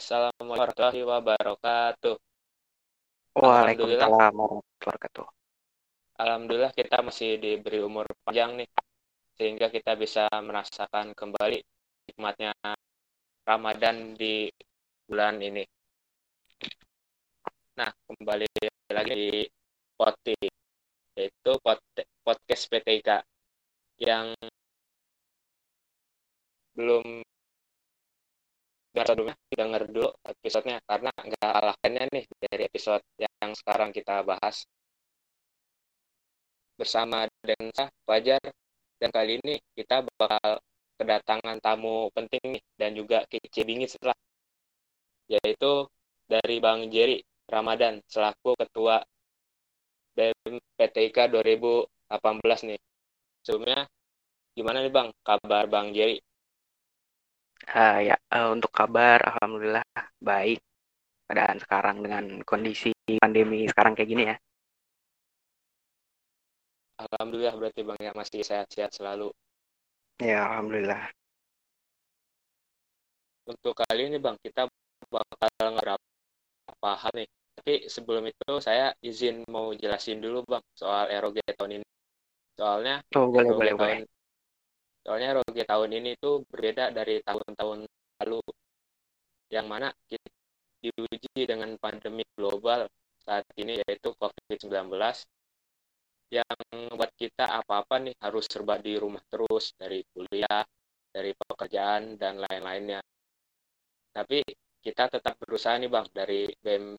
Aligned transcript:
Assalamualaikum 0.00 0.48
warahmatullahi 0.56 1.02
wabarakatuh. 1.04 2.16
Waalaikumsalam 3.36 4.32
warahmatullahi 4.32 4.80
wabarakatuh. 4.80 5.26
Alhamdulillah 6.16 6.72
kita 6.72 7.04
masih 7.04 7.36
diberi 7.36 7.84
umur 7.84 8.08
panjang 8.24 8.64
nih, 8.64 8.68
sehingga 9.36 9.68
kita 9.68 10.00
bisa 10.00 10.24
merasakan 10.40 11.12
kembali 11.12 11.60
nikmatnya 12.08 12.56
Ramadan 13.44 14.16
di 14.16 14.48
bulan 15.04 15.36
ini. 15.36 15.68
Nah, 17.76 17.92
kembali 17.92 18.48
lagi 18.96 19.12
di 19.12 19.44
Poti, 20.00 20.48
yaitu 21.12 21.52
podcast 22.24 22.62
PTIK 22.72 23.20
yang 24.00 24.32
belum 26.72 27.20
sebelumnya 28.90 29.36
denger 29.54 29.82
dulu 29.86 30.10
episodenya 30.26 30.78
karena 30.82 31.10
nggak 31.14 31.50
kalah 31.54 31.76
nih 31.86 32.24
dari 32.42 32.62
episode 32.66 33.02
yang 33.18 33.50
sekarang 33.54 33.90
kita 33.94 34.26
bahas 34.26 34.66
bersama 36.74 37.28
dengan 37.44 37.70
saya 37.76 37.90
Fajar 38.08 38.42
dan 38.98 39.10
kali 39.12 39.38
ini 39.40 39.54
kita 39.76 40.02
bakal 40.16 40.58
kedatangan 40.98 41.56
tamu 41.62 42.10
penting 42.12 42.58
nih 42.58 42.62
dan 42.76 42.90
juga 42.92 43.24
kece 43.30 43.62
bingit 43.64 43.94
setelah 43.94 44.16
yaitu 45.30 45.86
dari 46.26 46.58
Bang 46.58 46.90
Jerry 46.90 47.22
Ramadan 47.50 47.98
selaku 48.06 48.54
ketua 48.58 49.02
BEM 50.14 50.58
PTIK 50.78 51.32
2018 51.32 52.68
nih. 52.70 52.80
Sebelumnya 53.42 53.86
gimana 54.54 54.78
nih 54.84 54.92
Bang 54.92 55.08
kabar 55.26 55.66
Bang 55.66 55.90
Jerry? 55.90 56.22
Uh, 57.68 57.98
ya, 58.00 58.16
uh, 58.32 58.48
untuk 58.56 58.72
kabar 58.72 59.20
alhamdulillah 59.20 59.84
baik 60.16 60.64
keadaan 61.28 61.60
sekarang 61.60 61.96
dengan 62.02 62.24
kondisi 62.42 62.90
pandemi 63.20 63.68
sekarang 63.68 63.94
kayak 63.94 64.10
gini 64.10 64.24
ya. 64.32 64.36
Alhamdulillah 67.00 67.54
berarti 67.56 67.80
Bang 67.86 68.00
ya 68.00 68.12
masih 68.16 68.42
sehat-sehat 68.42 68.92
selalu. 68.92 69.32
Ya, 70.20 70.44
alhamdulillah. 70.50 71.08
Untuk 73.48 73.72
kali 73.72 74.10
ini 74.10 74.18
Bang, 74.20 74.36
kita 74.42 74.68
bakal 75.08 75.48
ngerapa 75.80 76.90
hal 76.98 77.12
nih. 77.16 77.28
Tapi 77.60 77.74
sebelum 77.88 78.24
itu 78.28 78.52
saya 78.60 78.92
izin 79.00 79.44
mau 79.48 79.72
jelasin 79.72 80.20
dulu 80.20 80.44
Bang 80.44 80.64
soal 80.76 81.08
ROG 81.08 81.40
tahun 81.56 81.80
ini. 81.80 81.86
Soalnya 82.58 83.00
oh, 83.16 83.32
boleh, 83.32 83.52
boleh, 83.54 83.72
tahun, 83.72 83.80
boleh 83.80 84.19
Soalnya 85.00 85.40
Roge 85.40 85.64
tahun 85.64 85.90
ini 85.96 86.10
tuh 86.20 86.44
berbeda 86.44 86.92
dari 86.92 87.24
tahun-tahun 87.24 87.88
lalu 88.20 88.40
yang 89.50 89.66
mana 89.66 89.88
kita 90.06 90.28
diuji 90.80 91.44
dengan 91.44 91.76
pandemi 91.76 92.24
global 92.36 92.88
saat 93.20 93.44
ini 93.60 93.80
yaitu 93.84 94.12
COVID-19 94.16 94.70
yang 96.30 96.46
buat 96.94 97.10
kita 97.18 97.42
apa-apa 97.42 97.98
nih 98.06 98.14
harus 98.22 98.46
serba 98.46 98.78
di 98.78 98.94
rumah 98.94 99.20
terus 99.26 99.74
dari 99.74 100.06
kuliah, 100.14 100.62
dari 101.10 101.34
pekerjaan 101.34 102.14
dan 102.14 102.38
lain-lainnya. 102.38 103.02
Tapi 104.14 104.46
kita 104.78 105.10
tetap 105.10 105.34
berusaha 105.42 105.74
nih 105.74 105.90
Bang 105.90 106.06
dari 106.14 106.46
BEM 106.62 106.94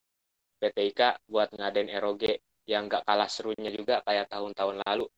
PTIK 0.60 1.26
buat 1.26 1.48
ngadain 1.56 1.90
ROG 1.98 2.22
yang 2.68 2.86
gak 2.86 3.02
kalah 3.08 3.26
serunya 3.26 3.72
juga 3.74 4.04
kayak 4.06 4.30
tahun-tahun 4.30 4.84
lalu 4.86 5.08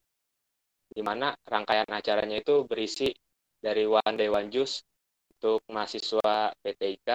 di 0.95 1.03
mana 1.03 1.35
rangkaian 1.43 1.91
acaranya 1.91 2.39
itu 2.39 2.63
berisi 2.71 3.11
dari 3.59 3.83
One 3.85 4.15
Day 4.15 4.31
One 4.31 4.49
Juice 4.49 4.87
untuk 5.35 5.61
mahasiswa 5.75 6.55
PTIK 6.63 7.09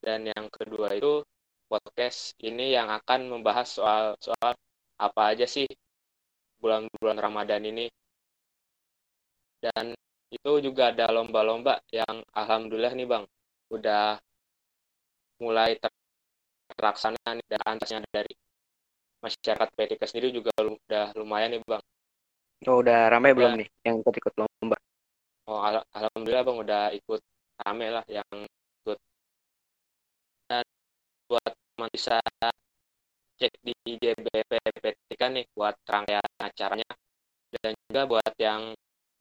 dan 0.00 0.24
yang 0.24 0.46
kedua 0.48 0.96
itu 0.96 1.20
podcast 1.68 2.32
ini 2.40 2.72
yang 2.72 2.88
akan 2.88 3.28
membahas 3.28 3.68
soal 3.68 4.16
soal 4.18 4.56
apa 4.98 5.22
aja 5.36 5.44
sih 5.44 5.68
bulan-bulan 6.58 7.18
Ramadan 7.20 7.62
ini. 7.68 7.86
Dan 9.58 9.92
itu 10.30 10.52
juga 10.62 10.94
ada 10.94 11.10
lomba-lomba 11.10 11.82
yang 11.90 12.22
alhamdulillah 12.32 12.92
nih 12.94 13.08
bang 13.08 13.24
udah 13.74 14.16
mulai 15.42 15.76
terlaksana 16.72 17.18
dan 17.48 17.60
antasnya 17.66 18.04
dari 18.12 18.32
masyarakat 19.24 19.68
PTK 19.74 20.02
sendiri 20.06 20.28
juga 20.30 20.52
udah 20.62 21.16
lumayan 21.18 21.58
nih 21.58 21.62
bang 21.66 21.82
Oh, 22.66 22.82
udah 22.82 23.06
ramai 23.06 23.30
belum 23.38 23.54
nih 23.54 23.68
yang 23.86 24.02
ikut 24.02 24.14
ikut 24.18 24.34
lomba? 24.34 24.74
Oh, 25.46 25.62
al 25.62 25.86
alhamdulillah 25.94 26.42
bang 26.42 26.58
udah 26.58 26.82
ikut 26.90 27.20
rame 27.62 27.86
lah 27.86 28.04
yang 28.10 28.26
ikut. 28.82 28.98
Dan 30.50 30.66
buat 31.30 31.52
teman 31.54 31.88
bisa 31.94 32.18
cek 33.38 33.54
di 33.62 33.74
GBPPTK 33.86 35.20
nih 35.30 35.46
buat 35.54 35.78
rangkaian 35.86 36.26
acaranya 36.42 36.90
dan 37.62 37.72
juga 37.86 38.02
buat 38.10 38.34
yang 38.42 38.74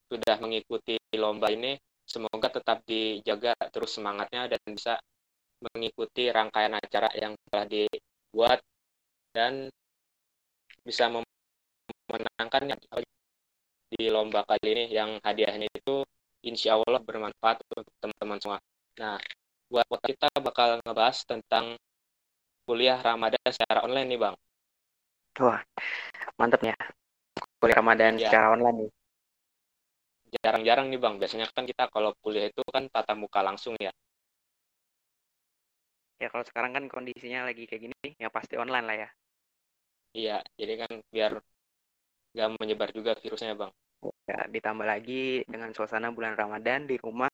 sudah 0.09 0.35
mengikuti 0.41 0.97
lomba 1.13 1.53
ini 1.53 1.77
semoga 2.01 2.49
tetap 2.49 2.81
dijaga 2.89 3.53
terus 3.69 3.93
semangatnya 3.93 4.49
dan 4.49 4.61
bisa 4.73 4.97
mengikuti 5.61 6.33
rangkaian 6.33 6.73
acara 6.73 7.13
yang 7.13 7.37
telah 7.49 7.67
dibuat 7.69 8.59
dan 9.35 9.69
bisa 10.81 11.11
memenangkan 11.11 12.73
di 13.87 14.11
lomba 14.11 14.43
kali 14.43 14.67
ini 14.75 14.83
yang 14.91 15.15
hadiahnya 15.23 15.67
itu 15.71 16.03
insya 16.43 16.75
Allah 16.75 16.99
bermanfaat 16.99 17.63
untuk 17.71 17.87
teman-teman 18.03 18.37
semua. 18.39 18.59
Nah, 18.99 19.17
buat 19.71 19.87
kita 20.03 20.27
bakal 20.43 20.79
ngebahas 20.83 21.17
tentang 21.23 21.75
kuliah 22.67 22.99
Ramadan 22.99 23.39
secara 23.47 23.83
online 23.87 24.07
nih 24.11 24.19
Bang. 24.19 24.35
Wah, 25.39 25.61
mantep 26.35 26.61
ya. 26.65 26.75
Kuliah 27.61 27.77
Ramadan 27.79 28.19
ya. 28.19 28.27
secara 28.27 28.47
online 28.55 28.77
nih. 28.85 28.91
Jarang-jarang 30.43 30.91
nih 30.91 30.99
Bang, 30.99 31.15
biasanya 31.21 31.47
kan 31.55 31.63
kita 31.63 31.87
kalau 31.87 32.11
kuliah 32.19 32.51
itu 32.51 32.61
kan 32.67 32.91
tatap 32.91 33.15
muka 33.15 33.39
langsung 33.39 33.73
ya. 33.79 33.91
Ya 36.17 36.27
kalau 36.33 36.43
sekarang 36.43 36.71
kan 36.75 36.83
kondisinya 36.89 37.45
lagi 37.47 37.63
kayak 37.69 37.81
gini, 37.87 38.07
ya 38.17 38.27
pasti 38.33 38.57
online 38.57 38.85
lah 38.89 38.97
ya. 39.05 39.09
Iya, 40.17 40.41
jadi 40.59 40.73
kan 40.81 40.91
biar 41.13 41.31
nggak 42.37 42.61
menyebar 42.61 42.93
juga 42.93 43.17
virusnya 43.17 43.57
bang. 43.57 43.73
Ya 44.29 44.45
ditambah 44.45 44.85
lagi 44.85 45.41
dengan 45.49 45.73
suasana 45.73 46.13
bulan 46.13 46.37
Ramadan 46.37 46.85
di 46.85 47.01
rumah 47.01 47.33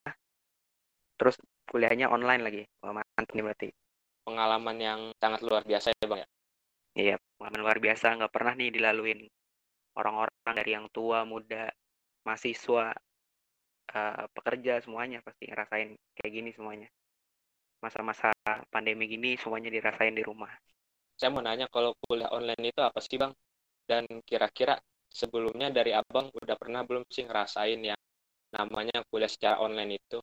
terus 1.19 1.35
kuliahnya 1.67 2.07
online 2.07 2.41
lagi. 2.41 2.63
Wah, 2.79 2.95
mantap 2.95 3.35
nih 3.35 3.43
berarti. 3.43 3.69
Pengalaman 4.23 4.77
yang 4.79 4.99
sangat 5.19 5.43
luar 5.43 5.67
biasa 5.67 5.91
ya 5.91 6.07
bang 6.07 6.19
ya? 6.23 6.29
Iya 6.93 7.15
pengalaman 7.35 7.61
luar 7.67 7.77
biasa. 7.83 8.15
Nggak 8.15 8.31
pernah 8.31 8.53
nih 8.55 8.69
dilaluin 8.71 9.19
orang-orang 9.99 10.53
dari 10.55 10.71
yang 10.71 10.87
tua 10.89 11.27
muda 11.27 11.67
mahasiswa 12.23 12.95
uh, 13.91 14.25
pekerja 14.31 14.79
semuanya 14.79 15.19
pasti 15.19 15.51
ngerasain 15.51 15.99
kayak 16.15 16.31
gini 16.31 16.49
semuanya. 16.55 16.87
Masa-masa 17.83 18.31
pandemi 18.71 19.11
gini 19.11 19.35
semuanya 19.35 19.67
dirasain 19.67 20.15
di 20.15 20.23
rumah. 20.23 20.49
Saya 21.19 21.35
mau 21.35 21.43
nanya 21.43 21.67
kalau 21.67 21.91
kuliah 21.99 22.31
online 22.31 22.71
itu 22.71 22.79
apa 22.79 23.03
sih 23.03 23.19
bang? 23.19 23.35
Dan 23.83 24.07
kira-kira 24.23 24.79
sebelumnya 25.13 25.69
dari 25.69 25.93
abang 25.93 26.33
udah 26.33 26.57
pernah 26.57 26.81
belum 26.81 27.05
sih 27.07 27.23
ngerasain 27.29 27.79
yang 27.85 27.99
namanya 28.49 29.05
kuliah 29.07 29.29
secara 29.29 29.61
online 29.61 30.01
itu? 30.01 30.17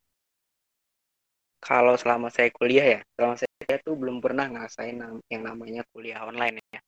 Kalau 1.62 1.94
selama 1.94 2.32
saya 2.32 2.50
kuliah 2.50 2.98
ya, 2.98 3.00
selama 3.14 3.36
saya 3.38 3.76
tuh 3.84 3.94
belum 3.94 4.18
pernah 4.18 4.50
ngerasain 4.50 4.96
yang 5.30 5.42
namanya 5.46 5.86
kuliah 5.94 6.26
online 6.26 6.58
ya. 6.74 6.80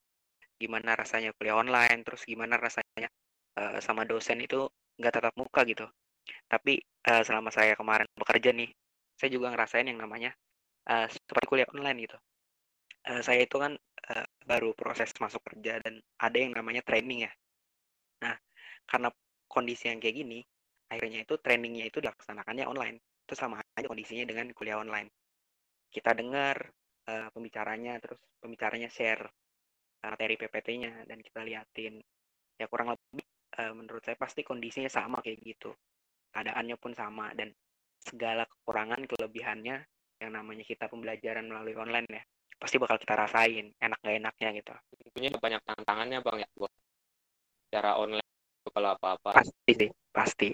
Gimana 0.59 0.99
rasanya 0.99 1.31
kuliah 1.37 1.61
online, 1.61 2.03
terus 2.03 2.27
gimana 2.27 2.59
rasanya 2.59 3.09
uh, 3.61 3.79
sama 3.79 4.03
dosen 4.09 4.43
itu 4.43 4.67
nggak 4.99 5.13
tatap 5.13 5.35
muka 5.39 5.63
gitu. 5.69 5.87
Tapi 6.49 6.81
uh, 7.07 7.23
selama 7.23 7.53
saya 7.53 7.77
kemarin 7.77 8.09
bekerja 8.17 8.51
nih, 8.55 8.71
saya 9.19 9.31
juga 9.31 9.53
ngerasain 9.53 9.87
yang 9.87 10.01
namanya 10.01 10.33
uh, 10.89 11.07
seperti 11.07 11.47
kuliah 11.47 11.69
online 11.71 11.99
gitu. 12.09 12.19
Uh, 13.03 13.21
saya 13.21 13.45
itu 13.45 13.59
kan 13.59 13.75
uh, 14.15 14.27
baru 14.47 14.73
proses 14.73 15.11
masuk 15.19 15.43
kerja 15.53 15.83
dan 15.85 16.01
ada 16.17 16.37
yang 16.39 16.55
namanya 16.57 16.81
training 16.87 17.29
ya. 17.29 17.33
Nah, 18.23 18.35
karena 18.87 19.09
kondisi 19.51 19.91
yang 19.91 19.99
kayak 19.99 20.17
gini, 20.17 20.41
akhirnya 20.89 21.27
itu 21.27 21.35
trainingnya 21.39 21.91
itu 21.91 21.99
dilaksanakannya 21.99 22.65
online. 22.65 22.97
Itu 23.27 23.35
sama 23.35 23.61
aja 23.61 23.87
kondisinya 23.87 24.25
dengan 24.25 24.51
kuliah 24.55 24.79
online. 24.79 25.11
Kita 25.93 26.17
dengar 26.17 26.57
uh, 27.11 27.29
pembicaranya, 27.35 27.99
terus 28.01 28.21
pembicaranya 28.41 28.89
share 28.89 29.27
materi 30.03 30.35
PPT-nya 30.39 31.07
dan 31.07 31.19
kita 31.21 31.45
liatin. 31.45 32.01
Ya 32.59 32.67
kurang 32.71 32.95
lebih 32.95 33.27
uh, 33.59 33.75
menurut 33.75 34.03
saya 34.03 34.17
pasti 34.17 34.47
kondisinya 34.47 34.89
sama 34.89 35.21
kayak 35.21 35.43
gitu. 35.43 35.71
Keadaannya 36.33 36.77
pun 36.81 36.97
sama 36.97 37.31
dan 37.37 37.53
segala 38.03 38.49
kekurangan 38.49 39.07
kelebihannya 39.07 39.77
yang 40.19 40.31
namanya 40.35 40.65
kita 40.67 40.91
pembelajaran 40.91 41.47
melalui 41.47 41.75
online 41.79 42.07
ya 42.11 42.23
pasti 42.63 42.79
bakal 42.79 42.95
kita 42.95 43.19
rasain 43.19 43.75
enak 43.75 43.99
gak 43.99 44.17
enaknya 44.23 44.49
gitu. 44.63 44.71
Tentunya 45.11 45.35
banyak 45.35 45.61
tantangannya 45.67 46.19
bang 46.23 46.37
ya 46.47 46.49
secara 47.73 47.97
online 47.97 48.21
kalau 48.69 48.93
apa-apa. 48.93 49.41
Pasti 49.41 49.73
sih 49.73 49.91
pasti. 50.13 50.53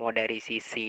Mau 0.00 0.08
dari 0.16 0.40
sisi 0.40 0.88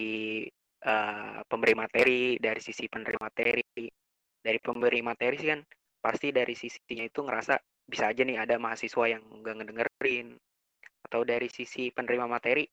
uh, 0.88 1.44
pemberi 1.44 1.76
materi, 1.76 2.40
dari 2.40 2.64
sisi 2.64 2.88
penerima 2.88 3.28
materi. 3.28 3.92
Dari 4.40 4.60
pemberi 4.64 5.04
materi 5.04 5.36
sih 5.36 5.52
kan 5.52 5.60
pasti 6.00 6.32
dari 6.32 6.56
sisinya 6.56 7.04
itu 7.04 7.20
ngerasa 7.28 7.60
bisa 7.84 8.08
aja 8.08 8.24
nih 8.24 8.40
ada 8.40 8.56
mahasiswa 8.56 9.04
yang 9.12 9.20
nggak 9.44 9.56
ngedengerin. 9.60 10.40
Atau 11.04 11.28
dari 11.28 11.52
sisi 11.52 11.92
penerima 11.92 12.24
materi 12.24 12.64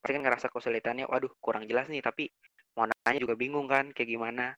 pasti 0.00 0.16
kan 0.16 0.24
ngerasa 0.24 0.48
kesulitannya 0.48 1.04
waduh 1.12 1.36
kurang 1.44 1.68
jelas 1.68 1.92
nih 1.92 2.00
tapi 2.00 2.24
mau 2.72 2.88
nanya 2.88 3.20
juga 3.20 3.36
bingung 3.36 3.68
kan 3.68 3.92
kayak 3.92 4.16
gimana. 4.16 4.56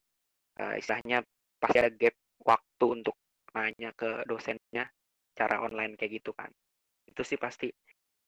Uh, 0.55 0.79
istilahnya 0.79 1.19
pasti 1.59 1.83
ada 1.83 1.91
gap 1.91 2.15
waktu 2.47 2.85
untuk 2.87 3.19
nanya 3.51 3.91
ke 3.91 4.23
dosennya 4.23 4.87
cara 5.35 5.59
online 5.59 5.99
kayak 5.99 6.23
gitu 6.23 6.31
kan 6.31 6.47
itu 7.07 7.21
sih 7.25 7.37
pasti 7.37 7.69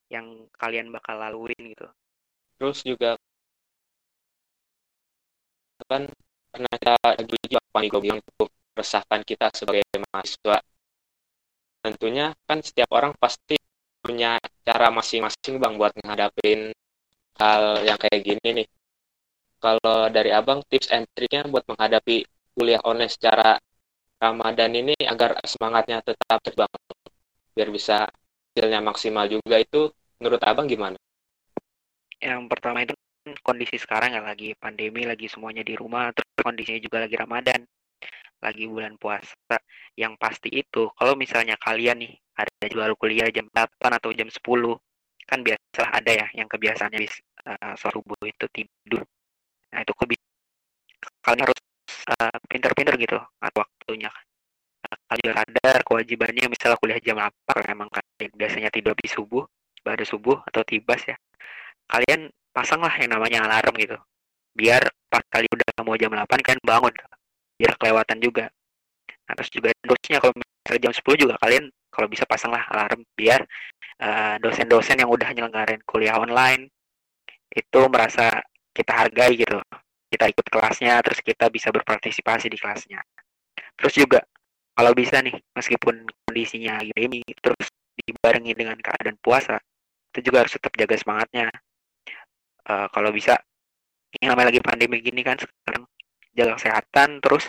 yang 0.09 0.45
kalian 0.55 0.93
bakal 0.93 1.17
laluin 1.17 1.57
gitu. 1.57 1.87
Terus 2.59 2.79
juga 2.85 3.19
kan 5.85 6.07
karena 6.55 6.69
kita 6.71 6.93
lagi 7.03 7.55
apa 7.59 7.77
gue 7.83 8.01
bilang 8.01 8.21
cukup 8.23 8.49
resahkan 8.75 9.21
kita 9.27 9.51
sebagai 9.51 9.83
mahasiswa. 10.09 10.57
Tentunya 11.83 12.33
kan 12.47 12.59
setiap 12.63 12.89
orang 12.95 13.13
pasti 13.19 13.59
punya 14.01 14.39
cara 14.65 14.89
masing-masing 14.89 15.57
bang 15.61 15.73
buat 15.77 15.93
menghadapin 16.01 16.73
hal 17.37 17.83
yang 17.83 17.97
kayak 17.99 18.21
gini 18.23 18.63
nih. 18.63 18.67
Kalau 19.59 20.09
dari 20.13 20.29
abang 20.31 20.61
tips 20.69 20.93
and 20.93 21.05
triknya 21.11 21.45
buat 21.49 21.65
menghadapi 21.65 22.25
kuliah 22.55 22.81
online 22.85 23.11
secara 23.11 23.57
Ramadan 24.21 24.71
ini 24.71 24.95
agar 25.03 25.37
semangatnya 25.43 25.99
tetap 25.99 26.39
terbang 26.39 26.71
biar 27.55 27.69
bisa 27.71 28.07
hasilnya 28.55 28.79
maksimal 28.79 29.27
juga 29.27 29.59
itu 29.59 29.91
menurut 30.15 30.39
abang 30.47 30.63
gimana? 30.63 30.95
Yang 32.23 32.47
pertama 32.47 32.87
itu 32.87 32.95
kondisi 33.43 33.75
sekarang 33.75 34.15
ya 34.15 34.23
lagi 34.23 34.55
pandemi 34.55 35.03
lagi 35.03 35.27
semuanya 35.27 35.59
di 35.59 35.75
rumah 35.75 36.15
terus 36.15 36.31
kondisinya 36.39 36.79
juga 36.79 37.03
lagi 37.03 37.19
Ramadan 37.19 37.67
lagi 38.39 38.63
bulan 38.71 38.95
puasa. 38.95 39.59
Yang 39.99 40.15
pasti 40.15 40.47
itu 40.55 40.87
kalau 40.95 41.19
misalnya 41.19 41.59
kalian 41.59 41.99
nih 41.99 42.15
ada 42.39 42.65
jual 42.71 42.95
kuliah 42.95 43.27
jam 43.27 43.51
8 43.51 43.99
atau 43.99 44.15
jam 44.15 44.31
10 44.31 44.39
kan 45.27 45.39
biasa 45.43 45.83
ada 45.91 46.11
ya 46.15 46.27
yang 46.31 46.47
kebiasaannya 46.47 46.99
bis 47.03 47.19
uh, 47.43 47.75
subuh 47.75 48.15
itu 48.23 48.47
tidur. 48.55 49.03
Nah 49.75 49.83
itu 49.83 49.91
kok 49.91 50.07
kalian 51.27 51.43
harus 51.43 51.59
uh, 52.07 52.39
pinter-pinter 52.47 52.95
gitu 53.03 53.19
atau 53.19 53.57
waktunya 53.59 54.07
kalian 54.87 55.33
sadar 55.35 55.77
kewajibannya 55.85 56.45
misalnya 56.49 56.77
kuliah 56.79 56.99
jam 57.01 57.17
8 57.19 57.71
memang 57.73 57.89
kalian 57.89 58.31
biasanya 58.33 58.69
tidur 58.73 58.95
di 58.97 59.07
subuh 59.09 59.43
pada 59.85 60.01
subuh 60.01 60.41
atau 60.49 60.65
tibas 60.65 61.01
ya. 61.05 61.17
Kalian 61.85 62.33
pasanglah 62.49 62.93
yang 62.97 63.13
namanya 63.13 63.45
alarm 63.45 63.77
gitu. 63.77 63.97
Biar 64.55 64.81
pas 65.11 65.21
kali 65.29 65.45
udah 65.51 65.67
mau 65.85 65.93
jam 65.99 66.09
8 66.09 66.25
kan 66.41 66.57
bangun 66.63 66.93
biar 67.55 67.73
kelewatan 67.77 68.17
juga. 68.19 68.45
Nah, 69.25 69.33
terus 69.37 69.51
juga 69.53 69.69
dosnya 69.85 70.17
kalau 70.21 70.33
misalnya 70.35 70.81
jam 70.89 70.93
10 70.93 71.21
juga 71.21 71.35
kalian 71.41 71.65
kalau 71.93 72.07
bisa 72.11 72.27
pasanglah 72.27 72.63
alarm 72.73 73.05
biar 73.15 73.45
uh, 74.01 74.35
dosen-dosen 74.43 74.99
yang 74.99 75.09
udah 75.09 75.31
nyelenggarain 75.31 75.79
kuliah 75.87 76.19
online 76.19 76.67
itu 77.53 77.79
merasa 77.87 78.43
kita 78.75 78.91
hargai 78.91 79.39
gitu. 79.39 79.59
Kita 80.11 80.25
ikut 80.27 80.47
kelasnya 80.51 80.99
terus 81.05 81.19
kita 81.23 81.47
bisa 81.47 81.71
berpartisipasi 81.71 82.51
di 82.51 82.57
kelasnya. 82.59 82.99
Terus 83.75 83.93
juga 83.95 84.19
kalau 84.75 84.91
bisa 84.91 85.23
nih 85.23 85.35
meskipun 85.55 86.03
kondisinya 86.27 86.83
pandemi 86.83 87.23
terus 87.39 87.71
dibarengi 87.95 88.51
dengan 88.51 88.75
keadaan 88.75 89.15
puasa 89.23 89.55
itu 90.11 90.31
juga 90.31 90.43
harus 90.43 90.53
tetap 90.55 90.71
jaga 90.75 90.95
semangatnya. 90.99 91.47
Uh, 92.65 92.87
kalau 92.91 93.13
bisa 93.15 93.39
ini 94.19 94.25
namanya 94.27 94.51
lagi 94.51 94.61
pandemi 94.63 94.99
gini 94.99 95.21
kan 95.23 95.39
sekarang 95.39 95.87
jaga 96.35 96.59
kesehatan 96.59 97.23
terus 97.23 97.47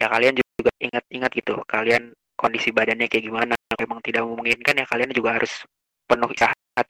ya 0.00 0.08
kalian 0.08 0.38
juga 0.40 0.72
ingat-ingat 0.80 1.30
gitu 1.36 1.54
kalian 1.68 2.16
kondisi 2.36 2.72
badannya 2.72 3.08
kayak 3.08 3.24
gimana. 3.28 3.54
Memang 3.76 4.00
tidak 4.00 4.24
memungkinkan 4.24 4.80
ya 4.80 4.86
kalian 4.88 5.12
juga 5.12 5.36
harus 5.36 5.68
penuh 6.08 6.30
istirahat 6.32 6.86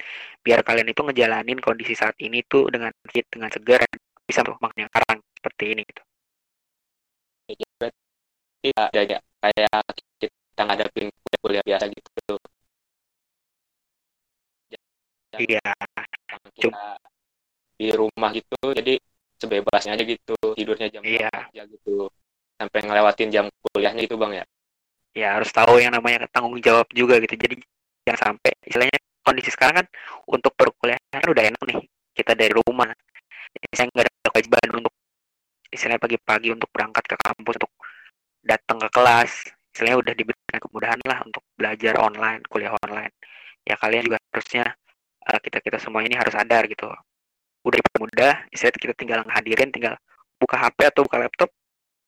biar 0.46 0.60
kalian 0.62 0.94
itu 0.94 1.00
ngejalanin 1.02 1.58
kondisi 1.58 1.98
saat 1.98 2.14
ini 2.22 2.46
tuh 2.46 2.70
dengan 2.70 2.94
fit 3.10 3.26
dengan 3.26 3.50
segar 3.50 3.82
bisa 4.26 4.46
tuh 4.46 4.54
makanya 4.62 4.86
sekarang 4.94 5.18
seperti 5.34 5.64
ini 5.74 5.82
gitu. 5.82 6.02
Tidak 8.66 8.90
ada 8.90 9.18
kayak 9.46 9.82
kita 10.18 10.62
ngadapin 10.66 11.06
kuliah 11.42 11.62
biasa 11.62 11.86
gitu. 11.92 12.34
Iya. 15.36 15.60
kita 16.56 16.96
di 17.76 17.92
rumah 17.92 18.32
gitu 18.32 18.56
jadi 18.72 18.96
sebebasnya 19.36 20.00
aja 20.00 20.04
gitu 20.08 20.32
tidurnya 20.56 20.88
jam 20.88 21.04
iya. 21.04 21.28
aja 21.28 21.68
gitu 21.68 22.08
sampai 22.56 22.80
ngelewatin 22.88 23.28
jam 23.28 23.46
kuliahnya 23.60 24.08
itu 24.08 24.16
bang 24.16 24.42
ya. 24.42 24.44
Ya 25.16 25.28
harus 25.36 25.52
tahu 25.52 25.76
yang 25.80 25.92
namanya 25.92 26.24
tanggung 26.32 26.56
jawab 26.60 26.88
juga 26.92 27.20
gitu 27.20 27.36
jadi 27.36 27.60
jangan 28.08 28.20
sampai 28.32 28.52
istilahnya 28.64 28.96
kondisi 29.20 29.50
sekarang 29.52 29.84
kan 29.84 29.86
untuk 30.24 30.56
perkuliahan 30.56 31.24
udah 31.28 31.44
enak 31.52 31.62
nih 31.68 31.78
kita 32.16 32.32
dari 32.32 32.52
rumah. 32.56 32.88
Jadi 33.52 33.66
saya 33.76 33.86
nggak 33.92 34.04
ada 34.08 34.12
kewajiban 34.32 34.68
untuk 34.80 34.94
istilahnya 35.68 36.00
pagi-pagi 36.00 36.48
untuk 36.52 36.68
berangkat 36.72 37.04
ke 37.04 37.16
kampus 37.20 37.54
untuk 37.60 37.72
datang 38.46 38.78
ke 38.78 38.88
kelas 38.94 39.32
istilahnya 39.74 39.98
udah 40.00 40.14
diberikan 40.16 40.58
kemudahan 40.62 41.00
lah 41.04 41.20
untuk 41.26 41.44
belajar 41.52 42.00
online 42.00 42.40
kuliah 42.48 42.72
online. 42.80 43.12
Ya 43.66 43.76
kalian 43.76 44.08
juga 44.08 44.16
harusnya 44.32 44.72
uh, 45.28 45.40
kita 45.42 45.60
kita 45.60 45.76
semua 45.82 46.00
ini 46.06 46.16
harus 46.16 46.32
sadar 46.32 46.64
gitu. 46.70 46.88
Udah 47.66 47.80
mudah 48.00 48.34
istilah 48.54 48.72
kita 48.72 48.94
tinggal 48.96 49.20
ngehadirin 49.26 49.68
tinggal 49.74 49.98
buka 50.40 50.56
HP 50.56 50.78
atau 50.88 51.02
buka 51.04 51.18
laptop 51.20 51.50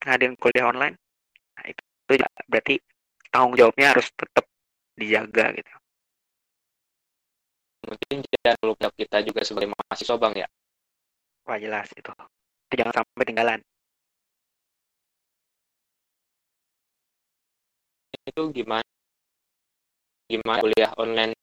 ngadirin 0.07 0.39
kuliah 0.39 0.71
online 0.71 0.95
nah, 1.59 1.65
itu, 1.67 1.83
itu 2.15 2.25
berarti 2.47 2.75
tanggung 3.35 3.59
jawabnya 3.59 3.87
harus 3.93 4.07
tetap 4.15 4.45
dijaga 4.95 5.45
gitu. 5.59 5.73
Mungkin 7.89 8.17
jangan 8.33 8.57
lupa 8.65 8.89
kita 8.95 9.19
juga 9.25 9.41
sebagai 9.45 9.73
mahasiswa 9.73 10.17
bang 10.17 10.35
ya. 10.45 10.49
Wah 11.49 11.59
jelas 11.61 11.89
itu. 11.97 12.13
Jangan 12.73 12.95
sampai 13.03 13.25
tinggalan 13.25 13.59
itu 18.39 18.63
gimana 18.63 18.87
gimana 20.31 20.63
kuliah 20.63 20.95
online 20.95 21.35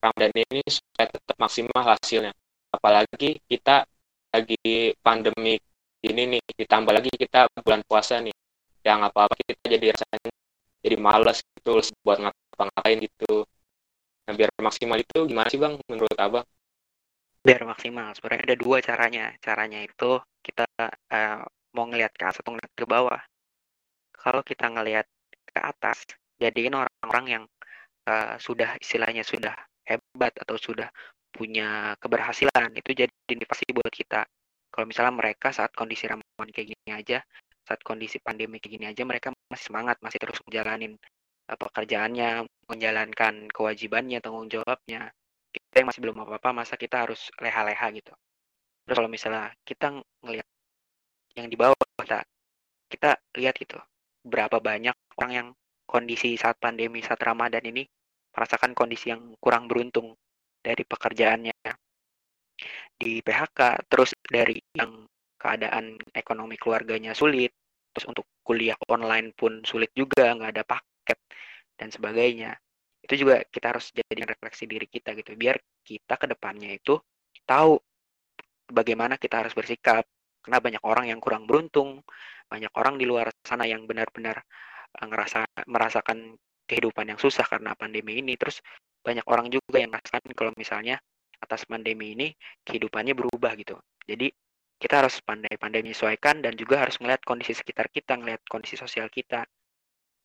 Ramadan 0.00 0.32
ini 0.32 0.64
supaya 0.64 1.12
tetap 1.12 1.36
maksimal 1.36 1.82
hasilnya. 1.84 2.32
Apalagi 2.72 3.36
kita 3.44 3.84
lagi 4.32 4.96
pandemi 5.04 5.60
ini 6.08 6.22
nih 6.32 6.42
ditambah 6.56 6.88
lagi 6.96 7.12
kita 7.12 7.52
bulan 7.60 7.84
puasa 7.84 8.16
nih. 8.24 8.32
Yang 8.80 9.12
apa-apa 9.12 9.36
kita 9.44 9.76
jadi 9.76 9.86
rasanya 9.92 10.32
jadi 10.80 10.96
malas 10.96 11.44
gitu 11.44 11.84
buat 12.00 12.16
ngapa-ngapain 12.16 12.96
gitu. 13.04 13.44
Nah 14.24 14.32
biar 14.32 14.48
maksimal 14.56 14.96
itu 15.04 15.28
gimana 15.28 15.52
sih 15.52 15.60
bang 15.60 15.76
menurut 15.84 16.16
abang? 16.16 16.46
Biar 17.44 17.60
maksimal. 17.68 18.16
Sebenarnya 18.16 18.54
ada 18.54 18.56
dua 18.56 18.80
caranya. 18.80 19.36
Caranya 19.44 19.84
itu 19.84 20.16
kita 20.40 20.64
uh, 21.12 21.44
mau 21.76 21.84
ngelihat 21.84 22.16
ke 22.16 22.24
atas 22.24 22.40
atau 22.40 22.56
ngeliat 22.56 22.72
ke 22.72 22.86
bawah. 22.88 23.20
Kalau 24.16 24.40
kita 24.40 24.72
ngelihat 24.72 25.04
ke 25.52 25.58
atas 25.58 26.06
jadiin 26.38 26.74
orang-orang 26.74 27.26
yang 27.26 27.44
uh, 28.08 28.34
sudah 28.38 28.78
istilahnya 28.78 29.26
sudah 29.26 29.54
hebat 29.84 30.32
atau 30.38 30.56
sudah 30.56 30.88
punya 31.28 31.94
keberhasilan 32.00 32.72
itu 32.74 32.90
jadi 32.94 33.12
motivasi 33.12 33.70
buat 33.74 33.92
kita. 33.92 34.24
Kalau 34.72 34.86
misalnya 34.86 35.14
mereka 35.14 35.52
saat 35.52 35.74
kondisi 35.74 36.08
ramuan 36.08 36.48
kayak 36.54 36.74
gini 36.74 36.90
aja 36.92 37.18
saat 37.68 37.84
kondisi 37.84 38.16
pandemi 38.16 38.56
kayak 38.56 38.72
gini 38.80 38.86
aja 38.88 39.04
mereka 39.04 39.28
masih 39.52 39.68
semangat 39.68 40.00
masih 40.00 40.16
terus 40.16 40.40
menjalanin 40.48 40.96
uh, 41.52 41.58
pekerjaannya 41.60 42.48
menjalankan 42.64 43.34
kewajibannya 43.52 44.18
tanggung 44.24 44.48
jawabnya. 44.48 45.12
Kita 45.52 45.84
yang 45.84 45.88
masih 45.92 46.00
belum 46.04 46.16
apa-apa 46.24 46.64
masa 46.64 46.80
kita 46.80 47.04
harus 47.08 47.28
leha-leha 47.40 47.86
gitu. 47.92 48.12
Terus 48.88 48.96
kalau 48.96 49.10
misalnya 49.10 49.52
kita 49.68 50.00
ngelihat 50.24 50.48
yang 51.36 51.48
di 51.52 51.56
bawah 51.60 51.76
kita 52.00 52.24
kita 52.88 53.10
lihat 53.36 53.54
gitu 53.60 53.76
berapa 54.24 54.58
banyak 54.58 54.96
orang 55.20 55.32
yang 55.32 55.48
kondisi 55.88 56.36
saat 56.36 56.60
pandemi 56.60 57.00
saat 57.00 57.18
Ramadan 57.24 57.64
ini 57.64 57.88
merasakan 58.36 58.76
kondisi 58.76 59.08
yang 59.08 59.32
kurang 59.40 59.66
beruntung 59.66 60.12
dari 60.60 60.84
pekerjaannya 60.84 61.56
di 62.98 63.22
PHK, 63.24 63.88
terus 63.88 64.12
dari 64.26 64.58
yang 64.76 65.06
keadaan 65.38 65.96
ekonomi 66.12 66.58
keluarganya 66.58 67.14
sulit, 67.14 67.54
terus 67.94 68.04
untuk 68.10 68.26
kuliah 68.42 68.76
online 68.90 69.32
pun 69.32 69.62
sulit 69.62 69.94
juga, 69.94 70.34
nggak 70.34 70.50
ada 70.58 70.64
paket 70.66 71.18
dan 71.78 71.88
sebagainya. 71.94 72.58
Itu 72.98 73.14
juga 73.24 73.46
kita 73.46 73.72
harus 73.72 73.94
jadi 73.94 74.26
refleksi 74.26 74.66
diri 74.66 74.90
kita 74.90 75.14
gitu, 75.14 75.38
biar 75.38 75.56
kita 75.86 76.18
ke 76.18 76.26
depannya 76.26 76.74
itu 76.74 76.98
tahu 77.46 77.78
bagaimana 78.68 79.16
kita 79.16 79.46
harus 79.46 79.54
bersikap. 79.54 80.04
Karena 80.42 80.58
banyak 80.58 80.82
orang 80.82 81.06
yang 81.10 81.20
kurang 81.22 81.44
beruntung, 81.46 82.02
banyak 82.48 82.72
orang 82.74 82.96
di 82.96 83.04
luar 83.04 83.30
sana 83.44 83.68
yang 83.68 83.84
benar-benar 83.84 84.42
ngerasa 84.96 85.44
merasakan 85.68 86.36
kehidupan 86.68 87.12
yang 87.14 87.20
susah 87.20 87.44
karena 87.48 87.72
pandemi 87.76 88.20
ini. 88.20 88.36
Terus 88.36 88.60
banyak 89.00 89.24
orang 89.28 89.48
juga 89.48 89.78
yang 89.80 89.92
merasakan 89.92 90.32
kalau 90.36 90.52
misalnya 90.56 91.00
atas 91.38 91.64
pandemi 91.64 92.12
ini 92.18 92.28
kehidupannya 92.66 93.14
berubah 93.14 93.54
gitu. 93.56 93.78
Jadi 94.04 94.28
kita 94.78 95.02
harus 95.02 95.18
pandai-pandai 95.22 95.82
menyesuaikan 95.82 96.38
dan 96.38 96.54
juga 96.54 96.78
harus 96.86 96.98
melihat 97.02 97.22
kondisi 97.26 97.54
sekitar 97.54 97.90
kita, 97.90 98.14
melihat 98.14 98.42
kondisi 98.46 98.78
sosial 98.78 99.10
kita, 99.10 99.42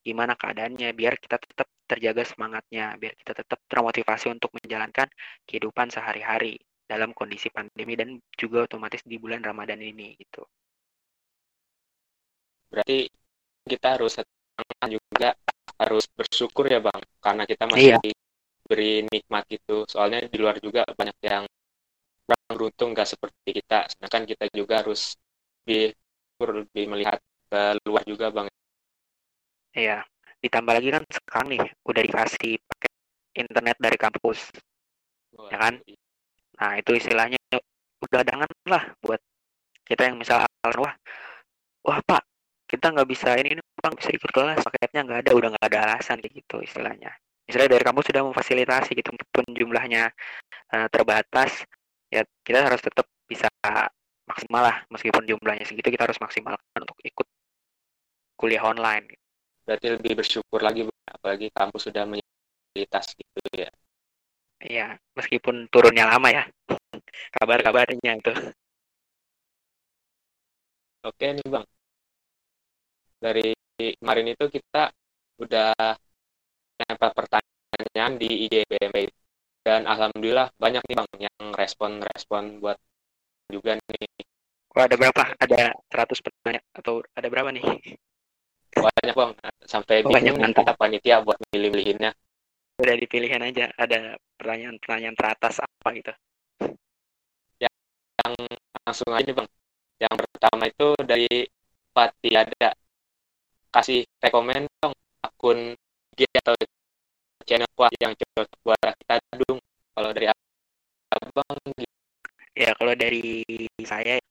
gimana 0.06 0.38
keadaannya, 0.38 0.94
biar 0.94 1.18
kita 1.18 1.42
tetap 1.42 1.66
terjaga 1.90 2.22
semangatnya, 2.22 2.94
biar 3.02 3.18
kita 3.18 3.34
tetap 3.34 3.60
termotivasi 3.66 4.30
untuk 4.30 4.54
menjalankan 4.54 5.10
kehidupan 5.50 5.90
sehari-hari 5.90 6.62
dalam 6.86 7.16
kondisi 7.18 7.50
pandemi 7.50 7.98
dan 7.98 8.22
juga 8.38 8.70
otomatis 8.70 9.02
di 9.02 9.18
bulan 9.18 9.42
Ramadan 9.42 9.82
ini 9.82 10.14
gitu. 10.22 10.46
Berarti 12.70 13.10
kita 13.64 13.88
harus 13.98 14.22
juga 14.92 15.34
harus 15.80 16.06
bersyukur 16.14 16.70
ya 16.70 16.80
bang, 16.84 17.02
karena 17.24 17.44
kita 17.48 17.64
masih 17.66 17.98
iya. 17.98 18.14
beri 18.68 19.08
nikmat 19.08 19.46
itu. 19.50 19.88
Soalnya 19.90 20.28
di 20.28 20.38
luar 20.38 20.60
juga 20.60 20.84
banyak 20.86 21.18
yang 21.24 21.44
kurang 22.24 22.44
beruntung 22.56 22.90
nggak 22.96 23.10
seperti 23.10 23.50
kita 23.60 23.84
sedangkan 23.92 24.24
kita 24.24 24.46
juga 24.56 24.80
harus 24.80 25.20
lebih 25.64 25.92
lebih 26.40 26.86
melihat 26.92 27.20
ke 27.52 27.62
luar 27.88 28.04
juga 28.08 28.32
bang 28.32 28.48
iya 29.76 30.04
ditambah 30.40 30.74
lagi 30.76 30.90
kan 30.92 31.04
sekarang 31.08 31.48
nih 31.56 31.64
udah 31.88 32.02
dikasih 32.04 32.54
pakai 32.68 32.92
internet 33.36 33.78
dari 33.80 33.98
kampus 34.00 34.40
Wah, 35.36 35.52
ya 35.52 35.58
kan 35.60 35.74
iya. 35.84 36.00
nah 36.60 36.72
itu 36.80 36.92
istilahnya 36.96 37.40
udah 38.04 38.22
dangan 38.24 38.50
lah 38.68 38.84
buat 39.04 39.20
kita 39.88 40.12
yang 40.12 40.16
misal 40.20 40.44
wah 40.80 40.96
wah 41.84 42.00
pak 42.08 42.24
kita 42.68 42.90
nggak 42.92 43.08
bisa 43.08 43.36
ini, 43.40 43.60
ini 43.60 43.62
bang 43.84 43.94
bisa 44.00 44.10
ikut 44.16 44.32
kelas 44.32 44.64
paketnya 44.64 45.02
nggak 45.04 45.20
ada 45.28 45.32
udah 45.36 45.50
nggak 45.52 45.68
ada 45.68 45.80
alasan 45.92 46.18
kayak 46.24 46.34
gitu 46.40 46.64
istilahnya. 46.64 47.12
Misalnya 47.44 47.76
dari 47.76 47.84
kampus 47.84 48.06
sudah 48.08 48.24
memfasilitasi 48.24 48.92
gitu 48.96 49.12
pun 49.28 49.46
jumlahnya 49.52 50.08
uh, 50.72 50.88
terbatas 50.88 51.68
ya 52.08 52.24
kita 52.48 52.64
harus 52.64 52.80
tetap 52.80 53.04
bisa 53.28 53.52
maksimal 54.24 54.64
lah 54.64 54.78
meskipun 54.88 55.28
jumlahnya 55.28 55.68
segitu 55.68 55.92
kita 55.92 56.08
harus 56.08 56.16
maksimalkan 56.24 56.80
untuk 56.80 56.96
ikut 57.04 57.28
kuliah 58.40 58.64
online. 58.64 59.20
Berarti 59.68 59.88
lebih 60.00 60.24
bersyukur 60.24 60.64
lagi 60.64 60.88
apalagi 61.04 61.52
kampus 61.52 61.92
sudah 61.92 62.08
memfasilitasi 62.08 63.20
gitu 63.20 63.68
ya. 63.68 63.72
Iya 64.64 64.88
meskipun 65.20 65.68
turunnya 65.68 66.08
lama 66.08 66.32
ya 66.32 66.44
kabar-kabarnya 67.36 68.12
itu. 68.16 68.32
Oke 71.04 71.36
nih 71.36 71.48
bang. 71.52 71.66
Dari 73.20 73.63
kemarin 73.78 74.28
itu 74.34 74.46
kita 74.50 74.94
udah 75.42 75.74
nempel 76.78 77.12
pertanyaan 77.14 78.14
di 78.18 78.48
IG 78.48 78.66
BMP 78.70 79.10
dan 79.64 79.88
alhamdulillah 79.88 80.52
banyak 80.60 80.84
nih 80.92 80.96
bang 81.00 81.10
yang 81.32 81.44
respon-respon 81.56 82.60
buat 82.60 82.78
juga 83.48 83.80
nih. 83.80 84.08
Wah, 84.74 84.90
ada 84.90 84.96
berapa? 84.98 85.24
Ada 85.38 85.72
100 85.88 86.20
pertanyaan 86.20 86.66
atau 86.74 87.06
ada 87.14 87.28
berapa 87.30 87.50
nih? 87.54 87.64
Banyak 88.74 89.16
bang, 89.16 89.32
sampai 89.64 90.02
oh, 90.02 90.10
bingung 90.10 90.42
banyak, 90.42 90.58
kita 90.58 90.74
panitia 90.74 91.22
buat 91.22 91.38
milih-milihinnya. 91.54 92.12
Udah 92.82 92.96
dipilihin 92.98 93.46
aja, 93.46 93.70
ada 93.78 94.18
pertanyaan-pertanyaan 94.42 95.14
teratas 95.14 95.62
apa 95.62 95.90
gitu. 95.94 96.14
Ya, 97.62 97.70
yang 98.26 98.34
langsung 98.84 99.14
aja 99.14 99.30
nih 99.30 99.36
bang. 99.38 99.50
Yang 100.02 100.16
pertama 100.26 100.64
itu 100.68 100.88
dari 101.06 101.34
Pati 101.94 102.30
ada 102.34 102.74
kasih 103.74 104.06
rekomend 104.22 104.70
dong 104.80 104.94
akun 105.26 105.74
IG 106.14 106.30
atau 106.46 106.54
channel 107.44 107.70
kuah 107.74 107.90
yang 107.98 108.14
cocok 108.14 108.48
buat 108.62 108.94
kita 109.02 109.16
dong. 109.42 109.60
Kalau 109.94 110.10
dari 110.14 110.28
abang 111.14 111.58
gitu. 111.78 111.94
ya 112.54 112.70
kalau 112.78 112.94
dari 112.94 113.42
saya 113.82 114.22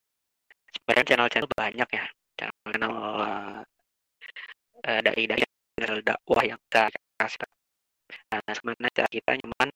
sebenarnya 0.71 1.07
channel-channel 1.11 1.51
banyak 1.59 1.89
ya. 1.91 2.05
Channel 2.39 2.95
uh, 4.87 5.01
dari 5.03 5.23
dari 5.27 5.43
channel 5.79 6.01
dakwah 6.07 6.43
yang 6.47 6.59
kita 6.71 6.91
kasih. 7.19 7.51
Nah 8.31 8.55
sebenarnya 8.55 8.91
cara 8.95 9.09
kita 9.11 9.31
cuman 9.43 9.69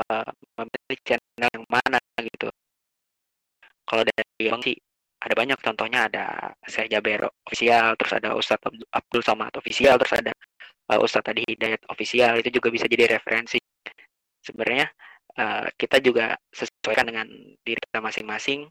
uh, 0.00 0.30
memilih 0.56 0.98
channel 1.04 1.48
yang 1.52 1.64
mana 1.68 2.00
gitu. 2.20 2.48
Kalau 3.84 4.02
dari 4.08 4.48
bang 4.48 4.62
sih 4.64 4.76
ada 5.24 5.34
banyak 5.34 5.58
contohnya 5.64 6.06
ada 6.12 6.52
saya 6.68 6.84
Jaber 6.84 7.24
official 7.48 7.96
terus 7.96 8.12
ada 8.12 8.36
Ustadz 8.36 8.68
Abdul 8.92 9.24
Somad 9.24 9.56
official 9.56 9.96
terus 9.96 10.12
ada 10.12 10.32
uh, 10.92 11.00
Ustadz 11.00 11.32
tadi 11.32 11.42
Hidayat 11.48 11.80
official 11.88 12.36
itu 12.40 12.50
juga 12.52 12.68
bisa 12.68 12.84
jadi 12.84 13.16
referensi. 13.16 13.56
Sebenarnya 14.44 14.86
uh, 15.40 15.66
kita 15.80 16.04
juga 16.04 16.36
sesuaikan 16.52 17.08
dengan 17.08 17.26
diri 17.64 17.80
kita 17.80 18.00
masing-masing. 18.04 18.68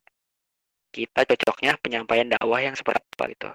Kita 0.94 1.26
cocoknya 1.26 1.82
penyampaian 1.82 2.30
dakwah 2.30 2.62
yang 2.62 2.78
seperti 2.78 3.02
apa 3.02 3.26
gitu. 3.34 3.50